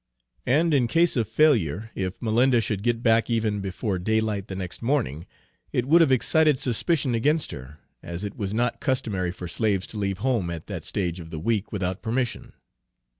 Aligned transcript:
And 0.47 0.73
in 0.73 0.87
case 0.87 1.15
of 1.15 1.27
failure, 1.27 1.91
if 1.93 2.19
Malinda 2.23 2.59
should 2.59 2.81
get 2.81 3.03
back 3.03 3.29
even 3.29 3.59
before 3.61 3.99
day 3.99 4.19
light 4.19 4.47
the 4.47 4.55
next 4.55 4.81
morning, 4.81 5.27
it 5.71 5.85
would 5.85 6.01
have 6.01 6.11
excited 6.11 6.57
suspicion 6.57 7.13
against 7.13 7.51
her, 7.51 7.77
as 8.01 8.23
it 8.23 8.35
was 8.35 8.51
not 8.51 8.79
customary 8.81 9.29
for 9.31 9.47
slaves 9.47 9.85
to 9.85 9.97
leave 9.97 10.17
home 10.17 10.49
at 10.49 10.65
that 10.65 10.83
stage 10.85 11.19
of 11.19 11.29
the 11.29 11.37
week 11.39 11.71
without 11.71 12.01
permission. 12.01 12.53